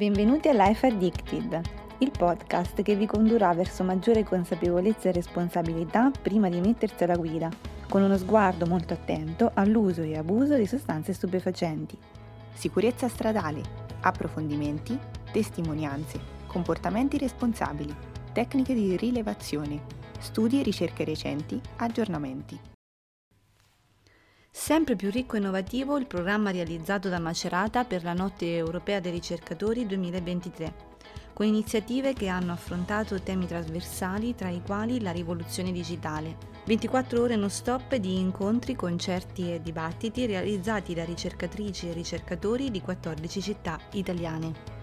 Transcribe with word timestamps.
Benvenuti 0.00 0.48
a 0.48 0.54
Life 0.54 0.86
Addicted, 0.86 1.60
il 1.98 2.10
podcast 2.10 2.80
che 2.80 2.96
vi 2.96 3.04
condurrà 3.04 3.52
verso 3.52 3.84
maggiore 3.84 4.24
consapevolezza 4.24 5.10
e 5.10 5.12
responsabilità 5.12 6.10
prima 6.10 6.48
di 6.48 6.58
mettersi 6.58 7.04
alla 7.04 7.16
guida, 7.16 7.50
con 7.86 8.00
uno 8.00 8.16
sguardo 8.16 8.64
molto 8.64 8.94
attento 8.94 9.50
all'uso 9.52 10.00
e 10.00 10.16
abuso 10.16 10.54
di 10.54 10.64
sostanze 10.64 11.12
stupefacenti. 11.12 11.98
Sicurezza 12.54 13.08
stradale, 13.08 13.60
approfondimenti, 14.00 14.98
testimonianze, 15.32 16.18
comportamenti 16.46 17.18
responsabili, 17.18 17.94
tecniche 18.32 18.72
di 18.72 18.96
rilevazione, 18.96 19.82
studi 20.18 20.60
e 20.60 20.62
ricerche 20.62 21.04
recenti, 21.04 21.60
aggiornamenti. 21.76 22.58
Sempre 24.52 24.96
più 24.96 25.10
ricco 25.10 25.36
e 25.36 25.38
innovativo 25.38 25.96
il 25.96 26.06
programma 26.06 26.50
realizzato 26.50 27.08
da 27.08 27.20
Macerata 27.20 27.84
per 27.84 28.02
la 28.02 28.12
Notte 28.12 28.56
Europea 28.56 28.98
dei 28.98 29.12
Ricercatori 29.12 29.86
2023, 29.86 30.74
con 31.32 31.46
iniziative 31.46 32.14
che 32.14 32.26
hanno 32.26 32.50
affrontato 32.50 33.20
temi 33.22 33.46
trasversali 33.46 34.34
tra 34.34 34.48
i 34.48 34.60
quali 34.60 35.00
la 35.00 35.12
rivoluzione 35.12 35.70
digitale. 35.70 36.36
24 36.64 37.22
ore 37.22 37.36
non 37.36 37.48
stop 37.48 37.94
di 37.94 38.18
incontri, 38.18 38.74
concerti 38.74 39.52
e 39.52 39.62
dibattiti 39.62 40.26
realizzati 40.26 40.94
da 40.94 41.04
ricercatrici 41.04 41.88
e 41.88 41.92
ricercatori 41.92 42.72
di 42.72 42.80
14 42.80 43.40
città 43.40 43.78
italiane. 43.92 44.79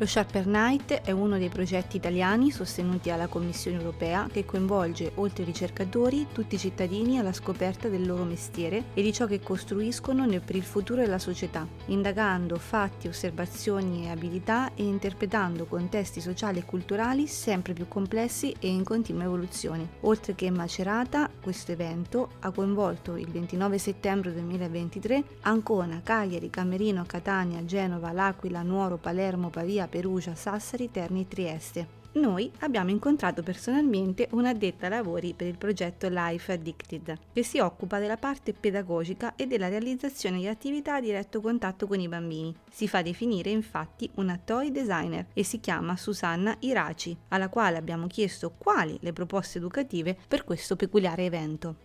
Lo 0.00 0.06
Sharper 0.06 0.46
Night 0.46 0.92
è 0.92 1.10
uno 1.10 1.38
dei 1.38 1.48
progetti 1.48 1.96
italiani 1.96 2.52
sostenuti 2.52 3.08
dalla 3.08 3.26
Commissione 3.26 3.78
europea 3.78 4.28
che 4.30 4.44
coinvolge, 4.44 5.10
oltre 5.16 5.42
ai 5.42 5.48
ricercatori, 5.48 6.28
tutti 6.30 6.54
i 6.54 6.58
cittadini 6.58 7.18
alla 7.18 7.32
scoperta 7.32 7.88
del 7.88 8.06
loro 8.06 8.22
mestiere 8.22 8.84
e 8.94 9.02
di 9.02 9.12
ciò 9.12 9.26
che 9.26 9.40
costruiscono 9.40 10.24
per 10.28 10.54
il 10.54 10.62
futuro 10.62 11.00
della 11.00 11.18
società, 11.18 11.66
indagando 11.86 12.58
fatti, 12.58 13.08
osservazioni 13.08 14.04
e 14.04 14.10
abilità 14.10 14.72
e 14.76 14.84
interpretando 14.84 15.66
contesti 15.66 16.20
sociali 16.20 16.60
e 16.60 16.64
culturali 16.64 17.26
sempre 17.26 17.72
più 17.72 17.88
complessi 17.88 18.54
e 18.60 18.68
in 18.68 18.84
continua 18.84 19.24
evoluzione. 19.24 19.94
Oltre 20.02 20.36
che 20.36 20.48
Macerata, 20.48 21.28
questo 21.42 21.72
evento 21.72 22.28
ha 22.38 22.52
coinvolto 22.52 23.16
il 23.16 23.28
29 23.28 23.78
settembre 23.78 24.32
2023 24.32 25.24
Ancona, 25.40 26.02
Cagliari, 26.04 26.50
Camerino, 26.50 27.02
Catania, 27.04 27.64
Genova, 27.64 28.12
L'Aquila, 28.12 28.62
Nuoro, 28.62 28.96
Palermo, 28.96 29.50
Pavia, 29.50 29.86
Perugia, 29.88 30.34
Sassari, 30.34 30.90
Terni 30.90 31.22
e 31.22 31.28
Trieste. 31.28 31.96
Noi 32.12 32.50
abbiamo 32.60 32.90
incontrato 32.90 33.42
personalmente 33.42 34.28
un'addetta 34.32 34.88
lavori 34.88 35.34
per 35.34 35.46
il 35.46 35.58
progetto 35.58 36.08
Life 36.08 36.50
Addicted, 36.50 37.18
che 37.32 37.42
si 37.42 37.58
occupa 37.58 37.98
della 37.98 38.16
parte 38.16 38.54
pedagogica 38.54 39.34
e 39.36 39.46
della 39.46 39.68
realizzazione 39.68 40.38
di 40.38 40.48
attività 40.48 40.96
a 40.96 41.00
diretto 41.00 41.40
contatto 41.40 41.86
con 41.86 42.00
i 42.00 42.08
bambini. 42.08 42.54
Si 42.70 42.88
fa 42.88 43.02
definire 43.02 43.50
infatti 43.50 44.10
una 44.14 44.40
toy 44.42 44.72
designer 44.72 45.26
e 45.32 45.44
si 45.44 45.60
chiama 45.60 45.96
Susanna 45.96 46.56
Iraci, 46.60 47.16
alla 47.28 47.48
quale 47.48 47.76
abbiamo 47.76 48.06
chiesto 48.06 48.52
quali 48.56 48.98
le 49.02 49.12
proposte 49.12 49.58
educative 49.58 50.16
per 50.26 50.44
questo 50.44 50.76
peculiare 50.76 51.24
evento. 51.24 51.76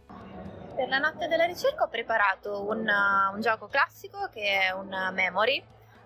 Per 0.75 0.87
la 0.87 0.97
notte 0.97 1.27
della 1.27 1.45
ricerca 1.45 1.83
ho 1.83 1.89
preparato 1.89 2.65
un, 2.67 2.87
un 3.33 3.41
gioco 3.41 3.67
classico 3.67 4.29
che 4.31 4.61
è 4.61 4.71
un 4.71 4.89
memory 5.13 5.63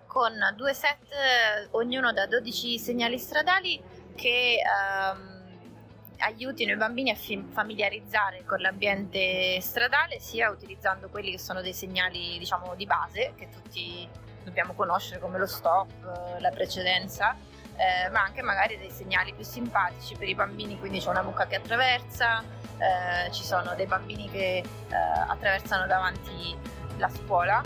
con 0.08 0.34
due 0.56 0.74
set, 0.74 1.06
ognuno 1.72 2.12
da 2.12 2.26
12 2.26 2.78
segnali 2.78 3.18
stradali 3.18 3.80
che 4.16 4.56
ehm, 4.56 5.38
aiutino 6.18 6.72
i 6.72 6.76
bambini 6.76 7.10
a 7.10 7.16
familiarizzare 7.16 8.44
con 8.44 8.58
l'ambiente 8.58 9.60
stradale, 9.60 10.18
sia 10.18 10.50
utilizzando 10.50 11.08
quelli 11.08 11.30
che 11.30 11.38
sono 11.38 11.60
dei 11.60 11.74
segnali 11.74 12.38
diciamo 12.38 12.74
di 12.74 12.86
base 12.86 13.34
che 13.36 13.48
tutti 13.50 14.08
dobbiamo 14.42 14.72
conoscere 14.72 15.20
come 15.20 15.38
lo 15.38 15.46
stop, 15.46 15.90
la 16.38 16.50
precedenza, 16.50 17.36
eh, 17.76 18.08
ma 18.10 18.22
anche 18.22 18.42
magari 18.42 18.78
dei 18.78 18.90
segnali 18.90 19.34
più 19.34 19.44
simpatici 19.44 20.16
per 20.16 20.26
i 20.26 20.34
bambini, 20.34 20.78
quindi 20.78 20.98
c'è 21.00 21.10
una 21.10 21.22
mucca 21.22 21.46
che 21.46 21.56
attraversa, 21.56 22.42
eh, 22.78 23.30
ci 23.30 23.44
sono 23.44 23.74
dei 23.74 23.86
bambini 23.86 24.28
che 24.30 24.56
eh, 24.56 24.64
attraversano 25.28 25.86
davanti 25.86 26.56
la 26.96 27.08
scuola 27.08 27.62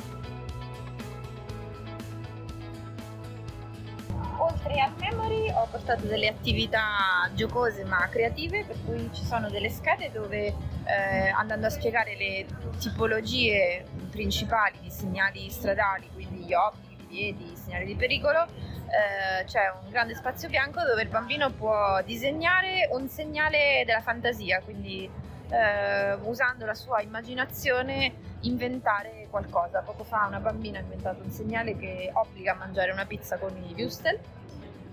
oltre 4.43 4.81
al 4.81 4.93
memory 4.99 5.51
ho 5.51 5.67
portato 5.71 6.07
delle 6.07 6.29
attività 6.29 7.31
giocose 7.35 7.85
ma 7.85 8.09
creative, 8.09 8.65
per 8.65 8.77
cui 8.85 9.09
ci 9.13 9.25
sono 9.25 9.49
delle 9.49 9.71
schede 9.71 10.11
dove 10.11 10.47
eh, 10.85 11.29
andando 11.29 11.67
a 11.67 11.71
spiegare 11.71 12.17
le 12.17 12.47
tipologie 12.79 13.85
principali 14.11 14.79
di 14.81 14.91
segnali 14.91 15.49
stradali, 15.51 16.11
quindi 16.13 16.45
gli 16.45 16.53
obblighi, 16.53 16.93
i 16.93 17.07
piedi, 17.07 17.53
i 17.53 17.57
segnali 17.57 17.87
di 17.87 17.95
pericolo, 17.95 18.43
eh, 18.43 19.45
c'è 19.45 19.73
un 19.83 19.91
grande 19.91 20.15
spazio 20.15 20.49
bianco 20.49 20.83
dove 20.83 21.03
il 21.03 21.09
bambino 21.09 21.51
può 21.51 22.03
disegnare 22.03 22.89
un 22.93 23.09
segnale 23.09 23.85
della 23.87 24.03
fantasia, 24.03 24.61
quindi 24.63 25.09
eh, 25.51 26.15
usando 26.23 26.67
la 26.67 26.75
sua 26.75 27.01
immaginazione 27.01 28.31
inventare 28.43 29.27
qualcosa. 29.31 29.81
Poco 29.81 30.05
fa 30.05 30.27
una 30.27 30.41
bambina 30.41 30.79
ha 30.79 30.83
inventato 30.83 31.23
un 31.23 31.31
segnale 31.31 31.77
che 31.77 32.11
obbliga 32.13 32.53
a 32.53 32.57
mangiare 32.57 32.91
una 32.93 33.07
pizza 33.07 33.39
con 33.39 33.57
i 33.57 33.75
Wustel. 33.77 34.19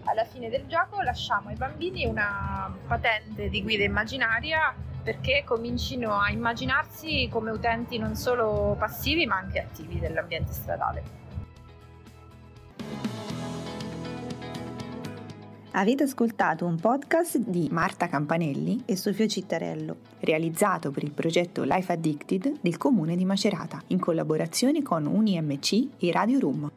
Alla 0.06 0.26
fine 0.26 0.50
del 0.50 0.66
gioco 0.68 1.02
lasciamo 1.02 1.50
ai 1.50 1.56
bambini 1.56 2.06
una 2.06 2.74
patente 2.88 3.50
di 3.50 3.62
guida 3.62 3.84
immaginaria 3.84 4.74
perché 5.04 5.44
comincino 5.46 6.20
a 6.20 6.30
immaginarsi 6.30 7.28
come 7.32 7.52
utenti 7.52 7.98
non 7.98 8.16
solo 8.16 8.76
passivi 8.78 9.26
ma 9.26 9.38
anche 9.38 9.60
attivi 9.60 10.00
dell'ambiente 10.00 10.52
stradale. 10.52 11.04
Avete 15.74 16.02
ascoltato 16.02 16.66
un 16.66 16.78
podcast 16.78 17.38
di 17.38 17.68
Marta 17.70 18.08
Campanelli 18.08 18.82
e 18.86 18.96
Sofia 18.96 19.28
Cittarello, 19.28 19.98
realizzato 20.22 20.90
per 20.90 21.04
il 21.04 21.12
progetto 21.12 21.62
Life 21.64 21.92
Addicted 21.92 22.58
del 22.60 22.78
comune 22.78 23.16
di 23.16 23.24
Macerata, 23.24 23.80
in 23.88 24.00
collaborazione 24.00 24.82
con 24.82 25.06
UniMC 25.06 25.88
e 26.00 26.12
Radio 26.12 26.40
Room. 26.40 26.72